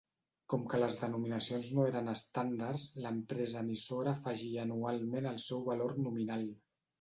Com 0.51 0.61
que 0.69 0.77
les 0.83 0.93
denominacions 1.01 1.67
no 1.79 1.85
eren 1.89 2.09
estàndards, 2.13 2.85
l'empresa 3.03 3.59
emissora 3.67 4.15
afegia 4.19 4.65
anualment 4.65 5.29
el 5.35 5.39
seu 5.47 5.63
valor 5.71 5.95
nominal. 6.09 6.49